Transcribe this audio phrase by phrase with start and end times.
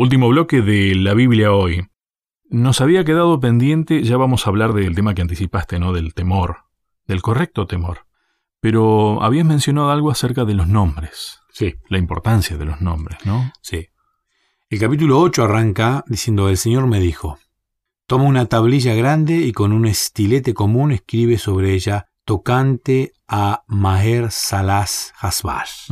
[0.00, 1.88] Último bloque de la Biblia hoy.
[2.48, 5.92] Nos había quedado pendiente, ya vamos a hablar del tema que anticipaste, ¿no?
[5.92, 6.58] Del temor,
[7.08, 8.06] del correcto temor.
[8.60, 11.40] Pero habías mencionado algo acerca de los nombres.
[11.50, 11.74] Sí.
[11.88, 13.50] La importancia de los nombres, ¿no?
[13.60, 13.88] Sí.
[14.70, 17.40] El capítulo 8 arranca diciendo, el Señor me dijo,
[18.06, 24.30] toma una tablilla grande y con un estilete común escribe sobre ella tocante a Maher
[24.30, 25.90] Salas Hasbash.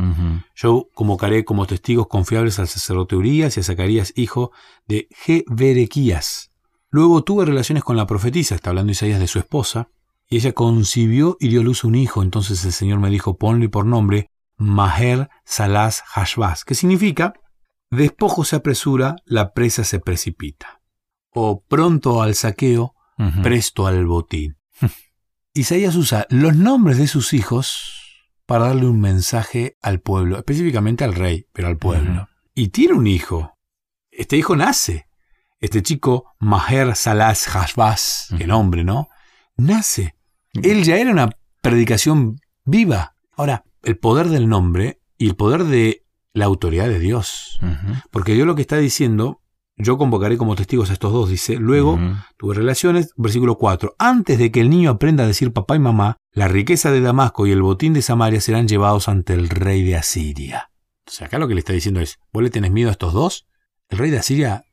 [0.54, 4.52] Yo convocaré como testigos confiables al sacerdote Urias y a Zacarías, hijo
[4.86, 6.50] de Jeberequías.
[6.90, 9.88] Luego tuve relaciones con la profetisa, está hablando Isaías de su esposa,
[10.28, 12.22] y ella concibió y dio a luz un hijo.
[12.22, 14.28] Entonces el Señor me dijo, ponle por nombre
[14.58, 17.32] Maher Salas Hashbaz, que significa,
[17.90, 20.82] despojo se apresura, la presa se precipita.
[21.30, 22.94] O pronto al saqueo,
[23.42, 24.58] presto al botín.
[25.56, 27.92] Isaías usa los nombres de sus hijos
[28.44, 32.28] para darle un mensaje al pueblo, específicamente al rey, pero al pueblo.
[32.54, 33.56] Y tiene un hijo.
[34.10, 35.06] Este hijo nace.
[35.58, 38.46] Este chico, Maher Salas Hashbaz, qué Ujú.
[38.48, 39.08] nombre, ¿no?
[39.56, 40.14] Nace.
[40.52, 41.30] Él ya era una
[41.62, 43.16] predicación viva.
[43.36, 47.58] Ahora, el poder del nombre y el poder de la autoridad de Dios.
[48.10, 49.40] Porque Dios lo que está diciendo,
[49.76, 51.98] yo convocaré como testigos a estos dos, dice, luego
[52.38, 56.16] tuve relaciones, versículo 4, antes de que el niño aprenda a decir papá y mamá,
[56.32, 59.96] la riqueza de Damasco y el botín de Samaria serán llevados ante el rey de
[59.96, 60.70] Asiria.
[61.04, 63.46] Entonces acá lo que le está diciendo es, ¿vos le tenés miedo a estos dos?
[63.88, 64.64] El rey de Asiria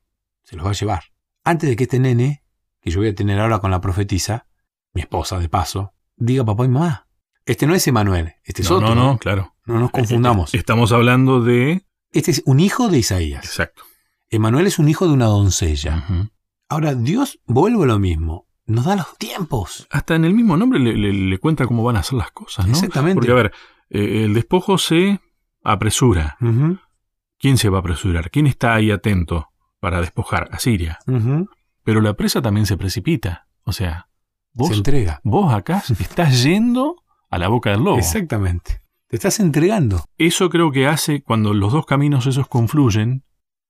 [0.44, 1.04] se los va a llevar.
[1.44, 2.44] Antes de que este nene,
[2.82, 4.48] que yo voy a tener ahora con la profetisa,
[4.94, 7.08] mi esposa de paso, diga papá y mamá.
[7.46, 8.96] Este no es Emanuel, este es No, otro.
[8.96, 9.54] no, no, claro.
[9.66, 10.54] No nos confundamos.
[10.54, 11.86] Estamos hablando de...
[12.12, 13.44] Este es un hijo de Isaías.
[13.46, 13.84] Exacto.
[14.36, 16.06] Emanuel es un hijo de una doncella.
[16.70, 18.48] Ahora, Dios vuelve a lo mismo.
[18.66, 19.88] Nos da los tiempos.
[19.92, 22.66] Hasta en el mismo nombre le, le- le cuenta cómo van a ser las cosas,
[22.66, 22.72] ¿no?
[22.74, 23.16] Exactamente.
[23.16, 23.52] Porque, a ver,
[23.90, 25.20] eh, el despojo se
[25.64, 26.38] apresura.
[27.40, 28.32] ¿Quién se va a apresurar?
[28.32, 29.50] ¿Quién está ahí atento
[29.80, 30.50] para despojar?
[30.52, 31.00] A Siria.
[31.84, 33.48] Pero la presa también se precipita.
[33.66, 34.08] O sea,
[34.54, 35.20] vos, Se entrega.
[35.24, 36.96] vos acá estás yendo
[37.30, 37.98] a la boca del lobo.
[37.98, 38.82] Exactamente.
[39.08, 40.06] Te estás entregando.
[40.18, 43.24] Eso creo que hace cuando los dos caminos esos confluyen,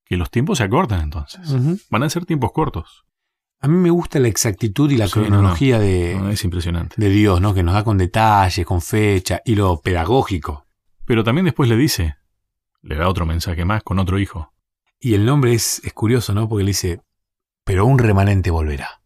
[0.04, 1.40] que los tiempos se acortan entonces.
[1.90, 3.04] Van a ser tiempos cortos.
[3.60, 6.96] A mí me gusta la exactitud y la Sí, no, cronología de, No, es impresionante.
[6.98, 7.54] de Dios, ¿no?
[7.54, 10.66] Que nos da con detalles, con fecha y lo pedagógico.
[11.06, 12.16] Pero también después le dice,
[12.82, 14.52] le da otro mensaje más con otro hijo.
[15.00, 16.48] Y el nombre es, es curioso, ¿no?
[16.48, 17.00] Porque le dice,
[17.64, 19.00] pero un remanente volverá.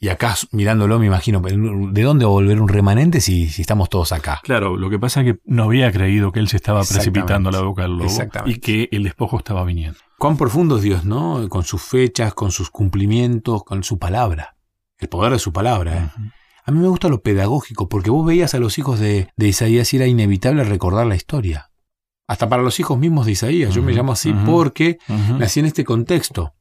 [0.00, 3.88] Y acá, mirándolo, me imagino, ¿de dónde va a volver un remanente si, si estamos
[3.88, 4.40] todos acá?
[4.44, 7.52] Claro, lo que pasa es que no había creído que él se estaba precipitando a
[7.52, 8.10] la boca del lobo
[8.46, 9.98] y que el despojo estaba viniendo.
[10.16, 11.48] Cuán profundo es Dios, ¿no?
[11.48, 14.56] Con sus fechas, con sus cumplimientos, con su palabra.
[14.98, 16.30] El poder de su palabra, ¿eh?
[16.64, 19.92] A mí me gusta lo pedagógico, porque vos veías a los hijos de, de Isaías
[19.94, 21.70] y era inevitable recordar la historia.
[22.26, 23.74] Hasta para los hijos mismos de Isaías.
[23.74, 24.98] Yo me llamo así porque
[25.38, 26.52] nací en este contexto.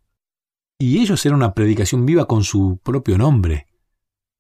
[0.80, 3.68] Y ellos eran una predicación viva con su propio nombre.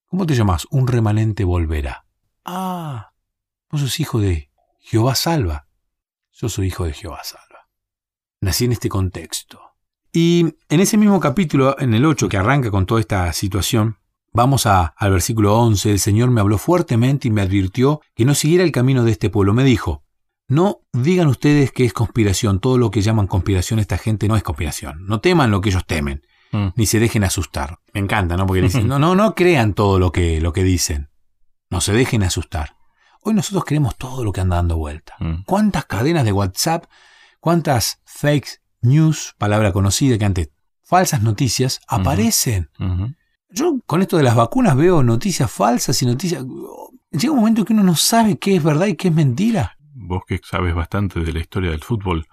[0.05, 0.67] ¿Cómo te llamas?
[0.69, 2.05] Un remanente volverá.
[2.45, 3.11] Ah,
[3.71, 5.67] vos sos hijo de Jehová salva.
[6.31, 7.67] Yo soy hijo de Jehová salva.
[8.39, 9.59] Nací en este contexto.
[10.13, 13.97] Y en ese mismo capítulo, en el 8, que arranca con toda esta situación,
[14.31, 15.91] vamos a, al versículo 11.
[15.91, 19.31] El Señor me habló fuertemente y me advirtió que no siguiera el camino de este
[19.31, 19.53] pueblo.
[19.53, 20.03] Me dijo,
[20.47, 22.59] no digan ustedes que es conspiración.
[22.59, 25.05] Todo lo que llaman conspiración esta gente no es conspiración.
[25.05, 26.67] No teman lo que ellos temen, Mm.
[26.75, 27.79] ni se dejen asustar.
[27.93, 28.45] Me encanta, ¿no?
[28.45, 31.09] Porque dicen, no, no, no crean todo lo que, lo que dicen.
[31.69, 32.75] No se dejen asustar.
[33.21, 35.15] Hoy nosotros creemos todo lo que anda dando vuelta.
[35.19, 35.43] Mm.
[35.45, 36.85] ¿Cuántas cadenas de WhatsApp,
[37.39, 40.49] cuántas fake news, palabra conocida que antes,
[40.83, 42.69] falsas noticias, aparecen?
[43.49, 46.45] Yo con esto de las vacunas veo noticias falsas y noticias...
[47.11, 49.76] Llega un momento que uno no sabe qué es verdad y qué es mentira.
[50.07, 52.27] Vos que sabes bastante de la historia del fútbol,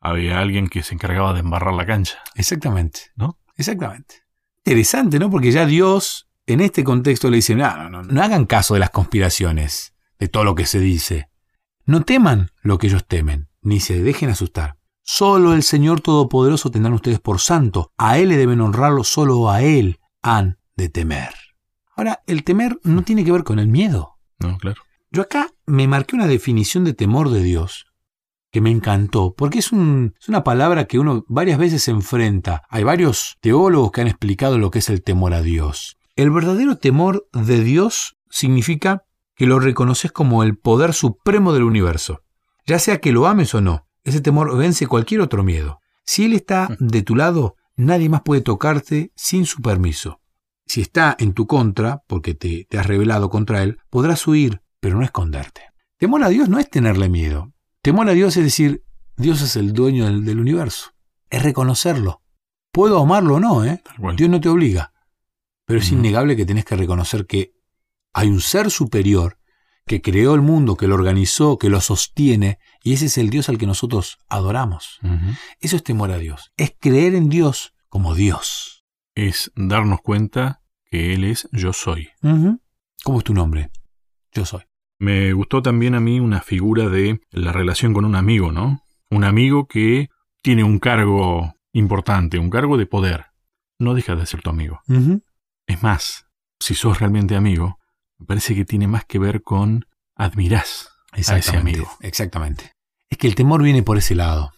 [0.00, 2.18] había alguien que se encargaba de embarrar la cancha.
[2.34, 3.12] Exactamente.
[3.14, 3.38] ¿No?
[3.56, 4.24] Exactamente.
[4.64, 5.30] Interesante, ¿no?
[5.30, 8.80] Porque ya Dios en este contexto le dice, no, no, no, no hagan caso de
[8.80, 11.28] las conspiraciones, de todo lo que se dice.
[11.84, 14.78] No teman lo que ellos temen, ni se dejen asustar.
[15.02, 17.92] Solo el Señor Todopoderoso tendrán ustedes por santo.
[17.98, 21.34] A Él le deben honrarlo, solo a Él han de temer.
[21.94, 24.18] Ahora, el temer no tiene que ver con el miedo.
[24.38, 24.80] No, claro.
[25.12, 27.86] Yo acá me marqué una definición de temor de Dios
[28.50, 32.62] que me encantó, porque es, un- es una palabra que uno varias veces se enfrenta.
[32.68, 35.96] Hay varios teólogos que han explicado lo que es el temor a Dios.
[36.16, 39.04] El verdadero temor de Dios significa
[39.36, 42.20] que lo reconoces como el poder supremo del universo.
[42.66, 45.78] Ya sea que lo ames o no, ese temor vence cualquier otro miedo.
[46.04, 50.20] Si Él está de tu lado, nadie más puede tocarte sin su permiso.
[50.66, 54.96] Si está en tu contra, porque te, te has rebelado contra Él, podrás huir, pero
[54.98, 55.62] no esconderte.
[55.96, 57.52] Temor a Dios no es tenerle miedo.
[57.82, 58.84] Temor a Dios es decir,
[59.16, 60.90] Dios es el dueño del, del universo.
[61.30, 62.20] es reconocerlo.
[62.72, 63.80] Puedo amarlo o no, ¿eh?
[64.16, 64.92] Dios no te obliga.
[65.66, 67.54] Pero es innegable que tenés que reconocer que
[68.12, 69.38] hay un ser superior
[69.86, 73.48] que creó el mundo, que lo organizó, que lo sostiene, y ese es el Dios
[73.48, 74.98] al que nosotros adoramos.
[75.60, 76.50] Eso es temor a Dios.
[76.56, 78.84] Es creer en Dios como Dios.
[79.14, 82.08] Es darnos cuenta que Él es yo soy.
[83.04, 83.70] ¿Cómo es tu nombre?
[84.32, 84.62] Yo soy.
[85.02, 88.84] Me gustó también a mí una figura de la relación con un amigo, ¿no?
[89.10, 90.10] Un amigo que
[90.42, 93.26] tiene un cargo importante, un cargo de poder.
[93.80, 94.80] No deja de ser tu amigo.
[95.66, 96.26] Es más,
[96.60, 97.80] si sos realmente amigo,
[98.16, 101.90] me parece que tiene más que ver con admirás a ese Exactamente, amigo.
[101.98, 102.72] Exactamente.
[103.10, 104.52] Es que el temor viene por ese lado.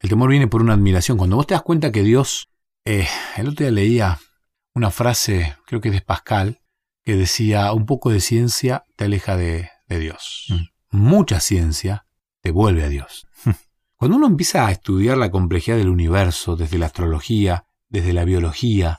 [0.00, 1.18] El temor viene por una admiración.
[1.18, 2.48] Cuando vos te das cuenta que Dios...
[2.86, 3.06] eh,
[3.36, 4.18] el otro día leía
[4.74, 6.62] una frase, creo que es de Pascal,
[7.04, 10.46] que decía, un poco de ciencia te aleja de, de Dios.
[10.90, 12.06] Mucha ciencia
[12.40, 13.26] te vuelve a Dios.
[13.96, 18.98] Cuando uno empieza a estudiar la complejidad del universo, desde la astrología, desde la biología,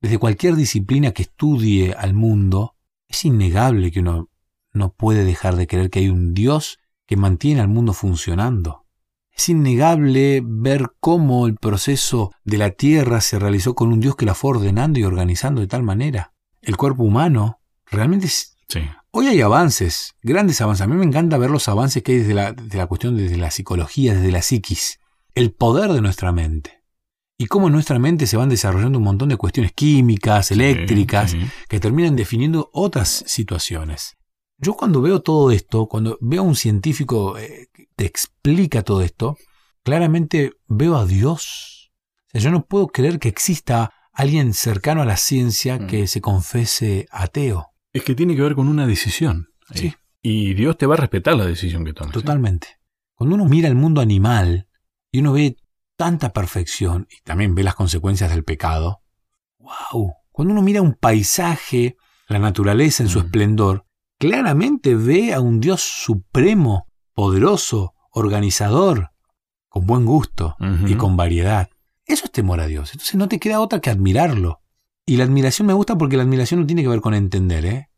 [0.00, 2.74] desde cualquier disciplina que estudie al mundo,
[3.06, 4.30] es innegable que uno
[4.72, 8.86] no puede dejar de creer que hay un Dios que mantiene al mundo funcionando.
[9.30, 14.26] Es innegable ver cómo el proceso de la Tierra se realizó con un Dios que
[14.26, 16.32] la fue ordenando y organizando de tal manera.
[16.60, 18.56] El cuerpo humano realmente es...
[18.68, 18.80] Sí.
[19.14, 20.82] Hoy hay avances, grandes avances.
[20.82, 23.36] A mí me encanta ver los avances que hay desde la, desde la cuestión, desde
[23.36, 25.00] la psicología, desde la psiquis.
[25.34, 26.82] El poder de nuestra mente.
[27.36, 31.42] Y cómo en nuestra mente se van desarrollando un montón de cuestiones químicas, eléctricas, Sí,
[31.42, 31.46] sí.
[31.68, 34.16] que terminan definiendo otras situaciones.
[34.58, 39.02] Yo cuando veo todo esto, cuando veo a un científico eh, que te explica todo
[39.02, 39.36] esto,
[39.82, 41.92] claramente veo a Dios.
[42.28, 45.86] O sea, yo no puedo creer que exista alguien cercano a la ciencia Mm.
[45.86, 47.71] que se confese ateo.
[47.92, 49.48] Es que tiene que ver con una decisión.
[49.68, 49.78] ahí.
[49.80, 49.94] Sí.
[50.22, 52.10] Y Dios te va a respetar la decisión que tomes.
[52.10, 52.20] ¿eh?
[52.20, 52.68] Totalmente.
[53.14, 54.68] Cuando uno mira el mundo animal
[55.10, 55.56] y uno ve
[55.96, 59.02] tanta perfección y también ve las consecuencias del pecado,
[59.58, 60.14] wow.
[60.30, 61.96] Cuando uno mira un paisaje,
[62.28, 63.24] la naturaleza en su Mm.
[63.24, 63.84] esplendor,
[64.18, 69.10] claramente ve a un Dios supremo, poderoso, organizador,
[69.68, 70.56] con buen gusto
[70.86, 71.68] y con variedad.
[72.06, 72.92] Eso es temor a Dios.
[72.92, 74.60] Entonces no te queda otra que admirarlo.
[75.12, 77.88] Y la admiración me gusta porque la admiración no tiene que ver con entender, ¿eh?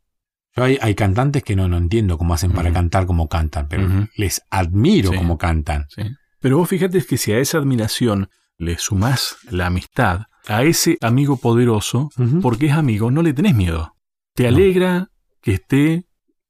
[0.57, 3.87] Yo hay, hay cantantes que no, no entiendo cómo hacen para cantar como cantan, pero
[4.17, 5.17] les admiro Sí.
[5.17, 5.87] como cantan.
[5.95, 6.03] Sí.
[6.41, 11.37] Pero vos fíjate que si a esa admiración le sumás la amistad, a ese amigo
[11.37, 12.11] poderoso,
[12.43, 13.95] porque es amigo, no le tenés miedo.
[14.35, 14.49] Te No.
[14.49, 15.09] alegra
[15.41, 16.07] que esté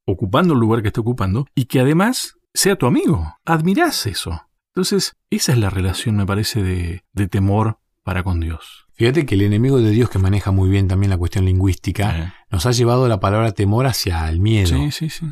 [0.06, 3.34] ocupando el lugar que esté ocupando y que además sea tu amigo.
[3.44, 4.40] Admirás eso.
[4.68, 8.83] Entonces, esa es la relación, me parece, de, de temor para con Dios.
[8.96, 12.32] Fíjate que el enemigo de Dios, que maneja muy bien también la cuestión lingüística, Eh,
[12.50, 14.68] nos ha llevado la palabra temor hacia el miedo.
[14.68, 15.26] sí, sí, sí.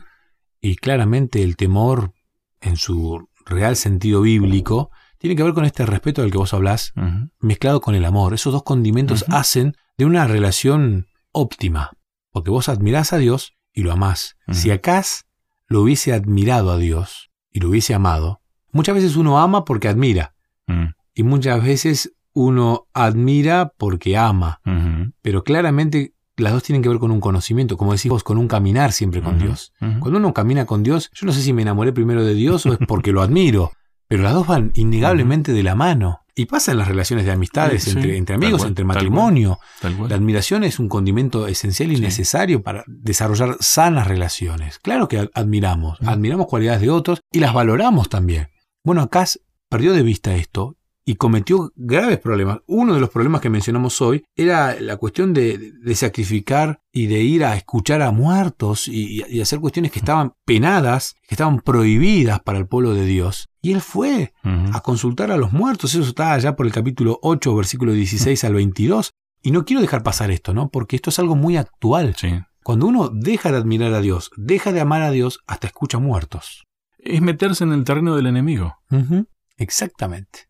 [0.61, 2.13] Y claramente el temor,
[2.61, 6.93] en su real sentido bíblico, tiene que ver con este respeto del que vos hablás,
[7.41, 8.35] mezclado con el amor.
[8.35, 11.91] Esos dos condimentos hacen de una relación óptima.
[12.31, 14.37] Porque vos admirás a Dios y lo amás.
[14.51, 15.25] Si Acaz
[15.67, 18.41] lo hubiese admirado a Dios y lo hubiese amado,
[18.73, 20.35] muchas veces uno ama porque admira.
[20.67, 24.61] Mm, Y muchas veces uno admira porque ama.
[25.23, 28.49] Pero claramente las dos tienen que ver con un conocimiento, como decís vos, con un
[28.49, 29.73] caminar siempre con Dios.
[29.79, 32.73] Cuando uno camina con Dios, yo no sé si me enamoré primero de Dios o
[32.73, 33.73] es porque lo admiro,
[34.09, 36.21] pero las dos van innegablemente de la mano.
[36.35, 38.97] Y pasa en las relaciones de amistades, Sí, entre, amigos, cual, entre tal cual.
[38.97, 39.59] matrimonio.
[39.83, 40.09] Tal cual.
[40.09, 42.01] La admiración es un condimento esencial y Sí.
[42.03, 44.79] necesario para desarrollar sanas relaciones.
[44.79, 48.49] Claro que ad- admiramos, admiramos cualidades de otros y las valoramos también.
[48.83, 49.27] Bueno, acá
[49.69, 52.59] perdió de vista esto y cometió graves problemas.
[52.67, 57.23] Uno de los problemas que mencionamos hoy era la cuestión de, de sacrificar y de
[57.23, 62.41] ir a escuchar a muertos y, y hacer cuestiones que estaban penadas, que estaban prohibidas
[62.41, 63.49] para el pueblo de Dios.
[63.61, 65.95] Y él fue a consultar a los muertos.
[65.95, 69.13] Eso está allá por el capítulo 8, versículo 16 al 22.
[69.41, 70.69] Y no quiero dejar pasar esto, ¿no?
[70.69, 72.15] Porque esto es algo muy actual.
[72.17, 72.41] Sí.
[72.65, 76.65] Cuando uno deja de admirar a Dios, deja de amar a Dios, hasta escucha muertos.
[76.99, 78.77] Es meterse en el terreno del enemigo.
[79.57, 80.49] Exactamente.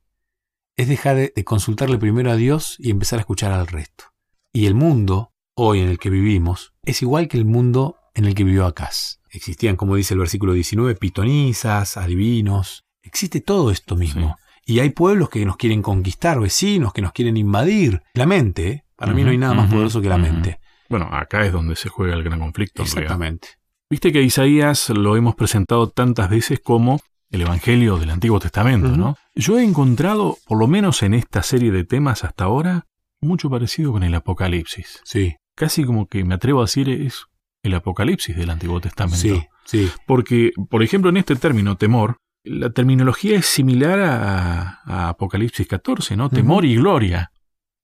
[0.77, 4.05] Es dejar de, consultarle primero a Dios y empezar a escuchar al resto.
[4.53, 8.35] Y el mundo, hoy en el que vivimos, es igual que el mundo en el
[8.35, 9.21] que vivió Acaz.
[9.31, 12.85] Existían, como dice el versículo 19, pitonizas, adivinos.
[13.03, 14.37] Existe todo esto mismo.
[14.65, 18.03] Y hay pueblos que nos quieren conquistar, vecinos que nos quieren invadir.
[18.15, 18.85] La mente, ¿eh?
[18.97, 20.59] para mí no hay nada más poderoso que la mente.
[20.89, 22.83] Bueno, acá es donde se juega el gran conflicto.
[22.83, 23.03] en realidad.
[23.03, 23.49] Exactamente.
[23.91, 27.01] Viste que Isaías lo hemos presentado tantas veces como
[27.33, 28.89] el Evangelio del Antiguo Testamento.
[28.97, 29.17] ¿no?
[29.35, 32.87] Yo he encontrado, por lo menos en esta serie de temas hasta ahora,
[33.21, 35.01] mucho parecido con el Apocalipsis.
[35.05, 37.25] Sí, Casi como que me atrevo a decir es
[37.63, 39.19] el Apocalipsis del Antiguo Testamento.
[39.21, 39.91] sí, sí.
[40.07, 46.17] Porque, por ejemplo, en este término temor, La terminología es similar a, a Apocalipsis 14,
[46.17, 46.29] ¿no?
[46.31, 47.31] Temor y gloria.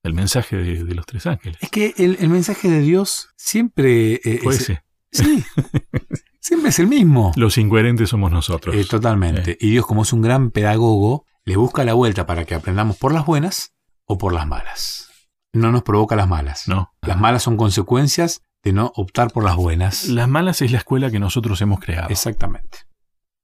[0.03, 1.59] El mensaje de, de los tres ángeles.
[1.61, 4.15] Es que el, el mensaje de Dios siempre...
[4.25, 4.83] eh, Fue es- ese.
[5.13, 5.45] Sí,
[6.49, 7.33] siempre es el mismo.
[7.37, 8.75] Los incoherentes somos nosotros.
[8.75, 9.57] Eh, totalmente.
[9.61, 13.13] Y Dios, como es un gran pedagogo, le busca la vuelta para que aprendamos por
[13.13, 13.75] las buenas
[14.07, 15.11] o por las malas.
[15.53, 16.67] No nos provoca las malas.
[16.67, 16.93] No.
[17.03, 20.09] Las malas son consecuencias de no optar por las buenas.
[20.09, 22.09] Las malas es la escuela que nosotros hemos creado.
[22.09, 22.79] Exactamente.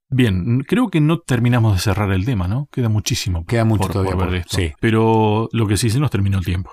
[0.09, 2.69] Bien, creo que no terminamos de cerrar el tema, ¿no?
[2.73, 3.45] Queda muchísimo.
[3.45, 4.57] Queda mucho por, todavía por esto.
[4.57, 4.73] sí.
[4.81, 6.71] Pero lo que sí se nos terminó el tiempo.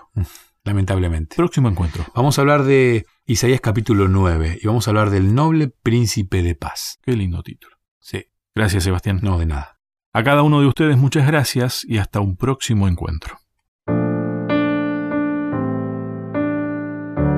[0.63, 1.35] Lamentablemente.
[1.35, 2.05] Próximo encuentro.
[2.15, 6.55] Vamos a hablar de Isaías capítulo 9 y vamos a hablar del noble príncipe de
[6.55, 6.99] paz.
[7.01, 7.77] Qué lindo título.
[7.99, 8.25] Sí.
[8.53, 9.19] Gracias, Sebastián.
[9.23, 9.79] No, de nada.
[10.13, 13.37] A cada uno de ustedes muchas gracias y hasta un próximo encuentro.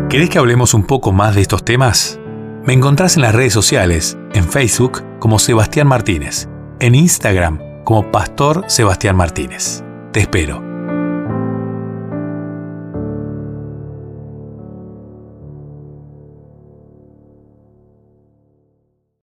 [0.10, 2.20] ¿Querés que hablemos un poco más de estos temas?
[2.66, 6.48] Me encontrás en las redes sociales, en Facebook como Sebastián Martínez,
[6.80, 9.84] en Instagram como Pastor Sebastián Martínez.
[10.12, 10.73] Te espero.